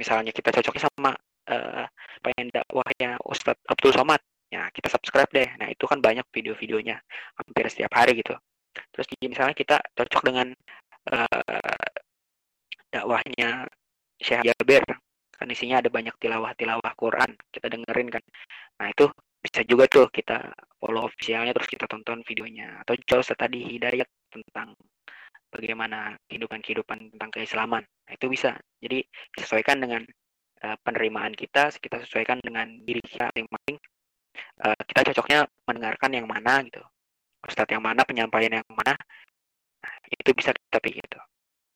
Misalnya 0.00 0.32
kita 0.32 0.48
cocoknya 0.48 0.88
sama 0.88 1.12
uh, 1.52 1.84
penyampaian 2.24 2.48
dakwahnya 2.48 3.10
Ustadz 3.20 3.60
Abdul 3.68 3.92
Somad 3.92 4.20
ya 4.48 4.72
kita 4.72 4.88
subscribe 4.88 5.28
deh. 5.28 5.48
Nah 5.60 5.68
itu 5.68 5.84
kan 5.84 6.00
banyak 6.00 6.24
video-videonya 6.32 6.96
hampir 7.36 7.64
setiap 7.68 7.92
hari 7.92 8.16
gitu. 8.24 8.32
Terus 8.96 9.06
misalnya 9.20 9.52
kita 9.52 9.76
cocok 9.92 10.22
dengan 10.24 10.56
dakwahnya 12.94 13.66
Syekh 14.22 14.46
Jaber 14.46 14.86
kan 15.34 15.50
isinya 15.50 15.82
ada 15.82 15.90
banyak 15.90 16.14
tilawah-tilawah 16.22 16.94
Quran 16.94 17.34
kita 17.50 17.66
dengerin 17.66 18.06
kan. 18.06 18.22
Nah 18.78 18.86
itu 18.94 19.10
bisa 19.42 19.60
juga 19.66 19.90
tuh 19.90 20.06
kita 20.08 20.54
follow 20.78 21.10
officialnya 21.10 21.50
terus 21.50 21.66
kita 21.66 21.90
tonton 21.90 22.22
videonya. 22.22 22.80
Atau 22.86 22.94
jauh 23.02 23.26
tadi 23.34 23.66
hidayat 23.66 24.06
tentang 24.30 24.78
bagaimana 25.50 26.14
kehidupan-kehidupan 26.30 27.18
tentang 27.18 27.30
keislaman. 27.34 27.82
Nah 27.82 28.12
itu 28.14 28.30
bisa. 28.30 28.54
Jadi 28.78 29.02
sesuaikan 29.34 29.82
dengan 29.82 30.06
uh, 30.62 30.76
penerimaan 30.86 31.34
kita 31.34 31.74
kita 31.82 31.98
sesuaikan 32.06 32.38
dengan 32.38 32.70
diri 32.86 33.02
kita 33.02 33.34
masing-masing. 33.34 33.76
Uh, 34.62 34.78
kita 34.86 35.10
cocoknya 35.10 35.50
mendengarkan 35.66 36.10
yang 36.14 36.26
mana 36.30 36.62
gitu. 36.62 36.82
Ustadz 37.44 37.74
yang 37.74 37.84
mana 37.84 38.06
penyampaian 38.08 38.62
yang 38.62 38.66
mana 38.72 38.96
nah, 39.84 39.94
itu 40.08 40.30
bisa 40.32 40.56
kita 40.56 40.80
pilih 40.80 41.04
gitu 41.04 41.20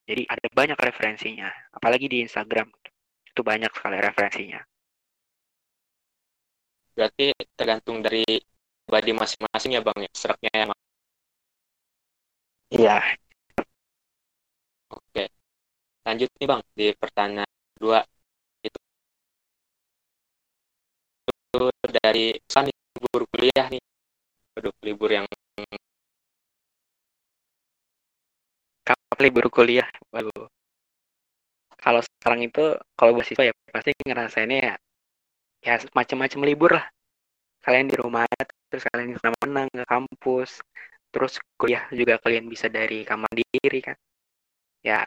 jadi 0.08 0.22
ada 0.34 0.46
banyak 0.58 0.78
referensinya 0.88 1.48
apalagi 1.76 2.06
di 2.12 2.18
Instagram 2.26 2.66
itu 3.30 3.40
banyak 3.50 3.70
sekali 3.76 3.96
referensinya. 4.02 4.60
Berarti 6.96 7.30
tergantung 7.54 8.02
dari 8.02 8.26
pribadi 8.82 9.10
masing-masing 9.14 9.70
ya 9.78 9.82
bang, 9.86 9.98
ya, 10.02 10.10
seraknya 10.16 10.50
ya 10.50 10.66
Iya. 12.70 13.18
Oke. 14.96 15.22
Lanjut 16.06 16.30
nih 16.38 16.48
bang, 16.50 16.62
di 16.78 16.86
pertanyaan 17.02 17.52
kedua 17.76 17.98
itu, 18.66 18.78
itu 21.28 21.60
dari 21.98 22.26
kan 22.52 22.64
libur 22.68 23.22
kuliah 23.32 23.66
nih. 23.72 23.82
Aduh, 24.58 24.74
libur 24.86 25.10
yang 25.16 25.26
libur 29.24 29.46
kuliah? 29.52 29.88
Waduh 30.14 30.48
kalau 31.78 32.02
sekarang 32.02 32.40
itu 32.42 32.74
kalau 32.98 33.14
buat 33.14 33.26
siswa 33.26 33.48
ya 33.48 33.54
pasti 33.70 33.94
ngerasainnya 34.02 34.58
ya 34.58 34.74
ya 35.62 35.74
macam-macam 35.94 36.40
libur 36.44 36.70
lah. 36.74 36.86
Kalian 37.62 37.86
di 37.90 37.96
rumah 37.98 38.26
terus 38.70 38.84
kalian 38.90 39.14
bisa 39.16 39.28
menang 39.42 39.68
ke 39.70 39.84
kampus 39.86 40.50
terus 41.08 41.40
kuliah 41.58 41.88
juga 41.94 42.20
kalian 42.20 42.46
bisa 42.50 42.66
dari 42.68 43.06
kamar 43.06 43.30
diri 43.32 43.80
kan. 43.82 43.96
Ya 44.82 45.06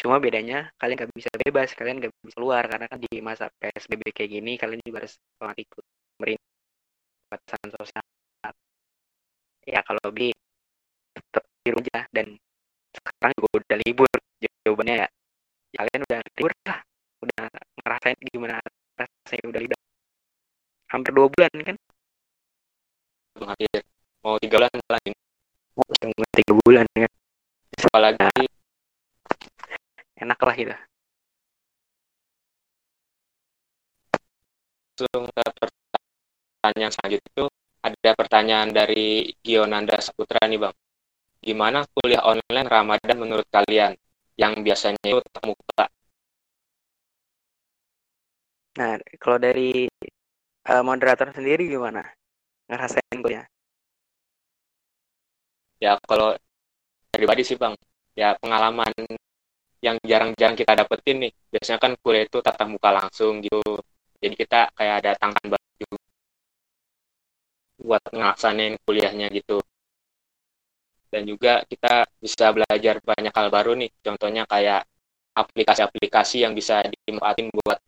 cuma 0.00 0.16
bedanya 0.16 0.72
kalian 0.80 0.96
nggak 1.04 1.12
bisa 1.12 1.30
bebas 1.36 1.68
kalian 1.76 2.00
nggak 2.00 2.12
bisa 2.24 2.36
keluar 2.36 2.64
karena 2.64 2.86
kan 2.88 2.98
di 3.04 3.20
masa 3.20 3.52
psbb 3.60 4.02
kayak 4.16 4.30
gini 4.32 4.52
kalian 4.56 4.80
juga 4.86 5.04
harus 5.04 5.14
ikut 5.60 5.84
pemerintah 6.16 7.60
sosial. 7.80 8.04
Ya 9.68 9.80
kalau 9.84 10.00
lebih 10.08 10.32
tetap 11.14 11.44
di 11.64 11.70
rumah 11.72 12.04
dan 12.16 12.26
sekarang 13.20 13.36
juga 13.36 13.48
udah 13.60 13.78
libur 13.84 14.08
jawabannya 14.64 14.96
ya 15.04 15.08
kalian 15.76 16.00
udah 16.08 16.18
libur 16.24 16.52
lah. 16.64 16.78
Udah 17.20 17.42
ngerasain 17.52 18.16
gimana 18.32 18.56
rasanya 18.96 19.44
udah 19.44 19.60
libur. 19.60 19.78
Hampir 20.88 21.12
dua 21.12 21.26
bulan 21.28 21.52
kan? 21.60 21.76
Hampir 23.44 23.80
mau 24.24 24.40
tiga 24.40 24.56
bulan 24.56 24.72
lagi. 24.88 25.10
Mau 25.76 25.84
tiga 26.32 26.52
bulan 26.64 26.86
kan? 26.96 27.12
Apalagi 27.80 28.16
nah, 28.20 28.32
enak 30.20 30.40
lah 30.40 30.54
kita 30.56 30.76
langsung 35.00 35.32
ke 35.32 35.42
pertanyaan 36.60 36.92
selanjutnya 36.92 37.30
itu 37.32 37.44
ada 37.80 38.10
pertanyaan 38.12 38.68
dari 38.68 39.32
Gionanda 39.40 39.96
Saputra 39.96 40.44
nih 40.44 40.60
bang 40.60 40.74
gimana 41.40 41.84
kuliah 41.96 42.22
online 42.24 42.68
Ramadan 42.68 43.16
menurut 43.16 43.48
kalian 43.48 43.96
yang 44.36 44.52
biasanya 44.60 45.00
itu 45.04 45.20
tatap 45.24 45.44
muka. 45.52 45.84
Nah, 48.78 48.96
kalau 49.18 49.36
dari 49.36 49.90
uh, 50.68 50.82
moderator 50.84 51.28
sendiri 51.34 51.68
gimana? 51.68 52.06
Ngerasain 52.70 53.18
gue 53.18 53.32
ya? 53.34 53.44
Ya, 55.80 55.92
kalau 56.04 56.36
pribadi 57.10 57.42
sih 57.42 57.56
Bang, 57.56 57.74
ya 58.14 58.36
pengalaman 58.38 58.92
yang 59.80 59.96
jarang-jarang 60.04 60.56
kita 60.60 60.72
dapetin 60.76 61.16
nih 61.24 61.32
biasanya 61.48 61.78
kan 61.80 61.92
kuliah 62.04 62.28
itu 62.28 62.38
tatap 62.44 62.68
muka 62.68 62.92
langsung 62.92 63.40
gitu 63.40 63.80
jadi 64.20 64.34
kita 64.36 64.60
kayak 64.76 64.94
ada 65.00 65.12
tangan 65.16 65.44
baru 65.56 65.96
buat 67.80 68.04
ngelaksanain 68.12 68.76
kuliahnya 68.84 69.32
gitu 69.32 69.64
dan 71.10 71.26
juga 71.26 71.66
kita 71.66 72.06
bisa 72.22 72.54
belajar 72.54 73.02
banyak 73.02 73.34
hal 73.34 73.48
baru 73.50 73.74
nih. 73.74 73.90
Contohnya 74.00 74.46
kayak 74.46 74.86
aplikasi-aplikasi 75.34 76.46
yang 76.46 76.54
bisa 76.54 76.86
dimanfaatin 76.86 77.50
buat 77.50 77.78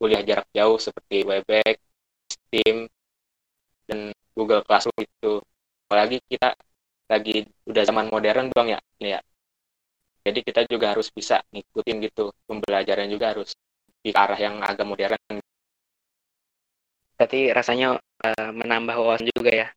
kuliah 0.00 0.24
jarak 0.24 0.48
jauh 0.56 0.80
seperti 0.80 1.22
Webex, 1.28 1.76
Steam, 2.26 2.88
dan 3.86 4.10
Google 4.32 4.64
Classroom 4.64 4.96
itu 4.98 5.38
apalagi 5.86 6.18
kita 6.24 6.56
lagi 7.12 7.44
udah 7.68 7.82
zaman 7.84 8.08
modern 8.08 8.48
bang 8.48 8.68
ya 8.74 8.80
ini 8.98 9.10
ya. 9.12 9.20
Jadi 10.22 10.40
kita 10.40 10.60
juga 10.70 10.96
harus 10.96 11.12
bisa 11.12 11.44
ngikutin 11.52 11.96
gitu. 12.08 12.32
Pembelajaran 12.48 13.10
juga 13.10 13.36
harus 13.36 13.52
di 14.00 14.10
arah 14.14 14.38
yang 14.38 14.62
agak 14.64 14.86
modern. 14.86 15.18
Berarti 17.18 17.52
rasanya 17.52 17.98
uh, 17.98 18.50
menambah 18.54 18.96
wawasan 18.98 19.28
juga 19.34 19.50
ya 19.50 19.68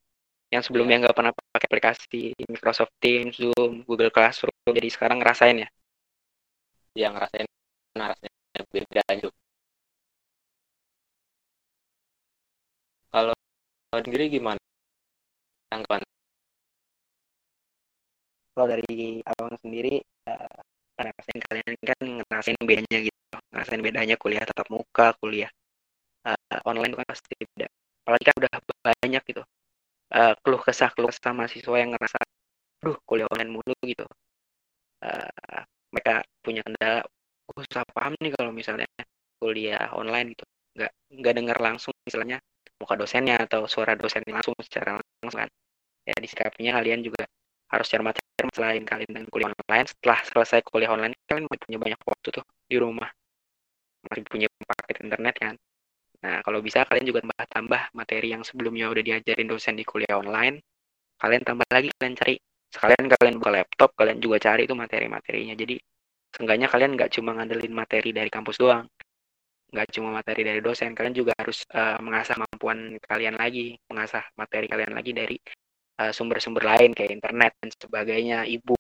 yang 0.54 0.62
sebelumnya 0.66 0.96
nggak 1.06 1.16
pernah 1.18 1.34
pakai 1.34 1.68
aplikasi 1.70 2.24
Microsoft 2.48 2.94
Teams, 3.02 3.36
Zoom, 3.38 3.82
Google 3.88 4.14
Classroom 4.14 4.54
jadi 4.70 4.90
sekarang 4.94 5.18
ngerasain 5.22 5.58
ya? 5.66 5.70
Yang 6.96 7.12
ngerasain. 7.18 7.48
Rasanya 7.96 8.62
beda 8.72 9.04
juga. 9.24 9.40
Kalau 13.14 13.34
sendiri 14.04 14.26
gimana? 14.28 14.60
Tanggapan? 15.72 16.02
Kalau 18.56 18.68
dari 18.72 19.20
abang 19.24 19.56
sendiri 19.60 20.00
uh, 20.32 20.60
ngerasain 20.96 21.40
kalian 21.48 21.74
kan 21.84 22.04
ngerasain 22.24 22.58
bedanya 22.64 23.00
gitu. 23.08 23.20
Ngerasain 23.52 23.82
bedanya 23.84 24.16
kuliah 24.20 24.44
tatap 24.48 24.68
muka 24.72 25.16
kuliah 25.20 25.52
uh, 26.28 26.60
online 26.68 26.92
itu 26.96 26.98
kan 27.00 27.08
pasti 27.08 27.34
beda. 27.40 27.68
Apalagi 28.06 28.24
kan 28.28 28.36
udah 28.40 28.52
banyak 28.86 29.24
gitu 29.32 29.44
uh, 30.16 30.34
keluh 30.42 30.62
kesah 30.64 30.90
keluh 30.96 31.12
kesah 31.12 31.36
mahasiswa 31.36 31.76
yang 31.76 31.92
ngerasa 31.94 32.20
duh 32.80 32.98
kuliah 33.04 33.28
online 33.30 33.52
mulu 33.52 33.76
gitu. 33.84 34.06
Uh, 35.04 35.62
mereka 35.92 36.24
punya 36.40 36.62
kendala 36.66 37.04
gue 37.46 37.62
susah 37.70 37.84
paham 37.94 38.14
nih 38.24 38.32
kalau 38.34 38.52
misalnya 38.56 38.88
kuliah 39.38 39.92
online 39.94 40.34
gitu. 40.34 40.46
Nggak 40.76 40.92
nggak 41.20 41.34
dengar 41.36 41.58
langsung 41.60 41.94
misalnya 42.08 42.38
muka 42.80 42.96
dosennya 43.00 43.36
atau 43.48 43.68
suara 43.68 43.96
dosennya 43.96 44.32
langsung 44.40 44.56
secara 44.64 44.98
langsung 45.00 45.32
kan. 45.46 45.50
Ya 46.08 46.16
disikapinya 46.22 46.80
kalian 46.80 47.02
juga 47.04 47.24
harus 47.72 47.88
cermat 47.90 48.16
selain 48.54 48.86
kalian 48.86 49.10
dengan 49.10 49.28
kuliah 49.34 49.52
online 49.52 49.88
setelah 49.90 50.20
selesai 50.22 50.60
kuliah 50.70 50.94
online 50.94 51.18
kalian 51.28 51.50
masih 51.50 51.64
punya 51.66 51.80
banyak 51.82 52.00
waktu 52.06 52.28
tuh 52.32 52.46
di 52.70 52.78
rumah. 52.80 53.10
Masih 54.06 54.24
punya 54.30 54.48
paket 54.70 54.98
internet 55.02 55.36
kan 55.42 55.56
nah 56.26 56.42
kalau 56.46 56.60
bisa 56.66 56.82
kalian 56.90 57.06
juga 57.06 57.20
tambah-tambah 57.22 57.82
materi 57.94 58.28
yang 58.34 58.42
sebelumnya 58.42 58.90
udah 58.90 59.04
diajarin 59.06 59.46
dosen 59.46 59.78
di 59.78 59.86
kuliah 59.86 60.18
online 60.18 60.58
kalian 61.22 61.44
tambah 61.48 61.68
lagi 61.72 61.90
kalian 61.96 62.16
cari. 62.18 62.36
Sekalian 62.74 63.06
kalian 63.08 63.36
buka 63.40 63.52
laptop 63.56 63.90
kalian 63.96 64.20
juga 64.20 64.38
cari 64.42 64.68
itu 64.68 64.76
materi-materinya. 64.76 65.56
Jadi 65.56 65.76
seenggaknya 66.36 66.68
kalian 66.68 66.92
nggak 67.00 67.10
cuma 67.16 67.32
ngandelin 67.38 67.72
materi 67.72 68.10
dari 68.12 68.28
kampus 68.28 68.58
doang 68.60 68.84
nggak 69.66 69.88
cuma 69.96 70.10
materi 70.14 70.42
dari 70.48 70.60
dosen 70.64 70.92
kalian 70.96 71.16
juga 71.16 71.32
harus 71.36 71.68
uh, 71.76 72.00
mengasah 72.00 72.36
kemampuan 72.38 72.96
kalian 73.02 73.36
lagi 73.36 73.76
mengasah 73.92 74.24
materi 74.40 74.72
kalian 74.72 74.94
lagi 74.96 75.12
dari 75.12 75.36
Eh, 75.96 76.12
sumber-sumber 76.12 76.60
uh, 76.68 76.76
lain 76.76 76.92
kayak 76.92 77.12
internet 77.16 77.56
dan 77.56 77.70
sebagainya, 77.72 78.44
ibu 78.44 78.76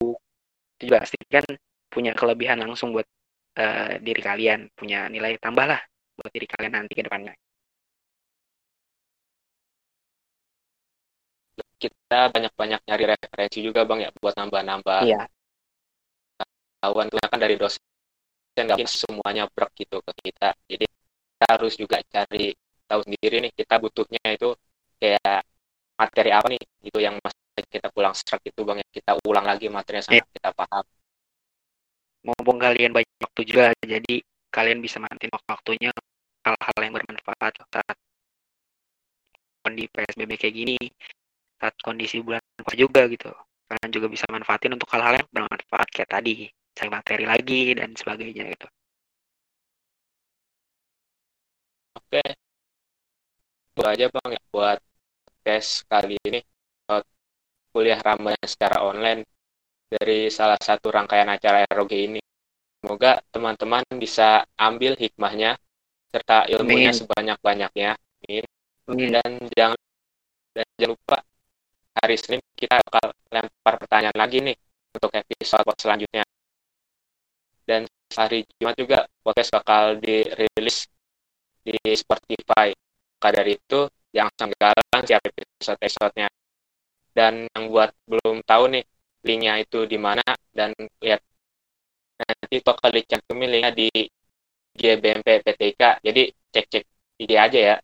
itu 0.75 0.91
juga 0.91 1.07
pasti 1.07 1.15
kan 1.31 1.47
punya 1.87 2.11
kelebihan 2.11 2.59
langsung 2.59 2.91
buat 2.91 3.07
uh, 3.55 3.95
diri 4.03 4.19
kalian, 4.19 4.67
punya 4.75 5.07
nilai 5.07 5.39
tambah 5.39 5.63
lah 5.63 5.79
buat 6.15 6.31
diri 6.31 6.47
kalian 6.47 6.73
nanti 6.73 6.93
ke 6.95 7.03
depannya. 7.03 7.33
Kita 11.75 12.31
banyak-banyak 12.31 12.81
nyari 12.87 13.03
referensi 13.13 13.59
juga 13.59 13.83
bang 13.83 14.07
ya 14.07 14.09
buat 14.15 14.33
nambah-nambah. 14.35 15.01
Iya. 15.05 15.27
Tahuan 16.79 17.07
tuh 17.11 17.19
kan 17.19 17.39
dari 17.39 17.55
dosen 17.59 17.81
nggak 18.55 18.79
mungkin 18.79 18.87
semuanya 18.87 19.43
berat 19.51 19.71
gitu 19.75 19.99
ke 19.99 20.11
kita. 20.31 20.55
Jadi 20.71 20.85
kita 20.87 21.45
harus 21.51 21.73
juga 21.75 21.99
cari 22.07 22.55
tahu 22.87 23.01
sendiri 23.03 23.35
nih 23.43 23.51
kita 23.51 23.75
butuhnya 23.81 24.23
itu 24.31 24.55
kayak 25.01 25.43
materi 25.99 26.31
apa 26.31 26.47
nih 26.51 26.61
itu 26.85 26.99
yang 27.01 27.15
masih 27.19 27.65
kita 27.67 27.87
pulang 27.91 28.15
serak 28.15 28.43
itu 28.45 28.61
bang 28.61 28.77
ya 28.79 28.87
kita 28.91 29.11
ulang 29.25 29.45
lagi 29.47 29.67
materinya 29.71 30.03
sampai 30.03 30.21
yeah. 30.21 30.31
kita 30.37 30.49
paham 30.53 30.85
mumpung 32.25 32.57
kalian 32.57 32.91
banyak 32.91 33.15
waktu 33.21 33.41
juga 33.47 33.65
jadi 33.85 34.15
kalian 34.55 34.79
bisa 34.79 34.97
mantin 35.03 35.27
waktunya 35.51 35.91
hal-hal 36.47 36.79
yang 36.79 36.93
bermanfaat 36.95 37.53
saat 37.73 37.97
kondisi 39.65 39.89
PSBB 39.91 40.31
kayak 40.39 40.55
gini 40.55 40.77
saat 41.59 41.75
kondisi 41.83 42.21
bulan 42.23 42.39
puasa 42.61 42.77
juga 42.77 43.01
gitu. 43.11 43.31
Kalian 43.65 43.91
juga 43.91 44.07
bisa 44.13 44.25
manfaatin 44.29 44.77
untuk 44.77 44.89
hal-hal 44.93 45.13
yang 45.19 45.27
bermanfaat 45.33 45.87
kayak 45.91 46.09
tadi 46.15 46.33
cari 46.77 46.89
materi 46.91 47.25
lagi 47.25 47.61
dan 47.73 47.89
sebagainya 47.97 48.43
gitu. 48.53 48.67
Oke. 51.97 52.21
Itu 53.71 53.81
aja 53.91 54.05
bang 54.13 54.29
ya 54.37 54.41
buat 54.53 54.77
podcast 55.25 55.69
kali 55.91 56.15
ini. 56.29 56.39
Kuliah 57.75 57.99
ramah 57.99 58.39
secara 58.39 58.87
online 58.87 59.27
dari 59.91 60.31
salah 60.31 60.55
satu 60.55 60.87
rangkaian 60.95 61.27
acara 61.27 61.67
ROG 61.75 61.91
ini. 61.91 62.24
Semoga 62.85 63.17
teman-teman 63.33 63.81
bisa 63.97 64.45
ambil 64.61 64.93
hikmahnya 64.93 65.57
serta 66.13 66.45
ilmunya 66.45 66.93
sebanyak-banyaknya. 66.93 67.97
Dan 68.85 69.41
jangan 69.57 69.79
dan 70.53 70.69
jangan 70.77 70.93
lupa 70.93 71.17
hari 71.97 72.13
Senin 72.21 72.45
kita 72.53 72.85
bakal 72.85 73.09
lempar 73.33 73.81
pertanyaan 73.81 74.13
lagi 74.13 74.37
nih 74.37 74.53
untuk 74.93 75.09
episode 75.17 75.65
selanjutnya. 75.81 76.29
Dan 77.65 77.89
hari 78.13 78.45
Jumat 78.61 78.77
juga 78.77 79.09
podcast 79.25 79.49
bakal 79.57 79.97
dirilis 79.97 80.85
di 81.65 81.81
Spotify. 81.97 82.69
Maka 83.17 83.29
dari 83.33 83.57
itu 83.57 83.89
yang 84.13 84.29
senggalan 84.37 85.01
siap 85.01 85.25
episode-episodenya. 85.25 86.29
Dan 87.17 87.49
yang 87.49 87.65
buat 87.73 87.97
belum 88.05 88.45
tahu 88.45 88.77
nih 88.77 88.85
linknya 89.25 89.57
itu 89.57 89.89
di 89.89 89.97
mana 89.97 90.21
dan 90.53 90.69
lihat 91.01 91.25
nanti 92.45 92.61
bakal 92.61 92.93
dicantumin 92.93 93.49
linknya 93.49 93.73
di 93.73 93.89
GBMP 94.77 95.41
PTK. 95.41 95.81
Jadi 96.05 96.29
cek-cek 96.53 96.83
IG 97.17 97.31
aja 97.33 97.59
ya. 97.73 97.77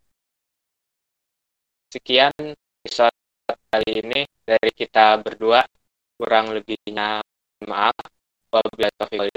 Sekian 1.89 2.29
episode 2.85 3.17
kali 3.73 4.05
ini 4.05 4.21
dari 4.45 4.69
kita 4.69 5.17
berdua. 5.17 5.65
Kurang 6.13 6.53
lebihnya 6.53 7.25
maaf. 7.65 7.97
Wabillahi 8.53 8.93
taufiq 9.01 9.33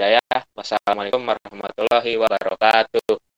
Wassalamualaikum 0.53 1.25
warahmatullahi 1.25 2.11
wabarakatuh. 2.21 3.34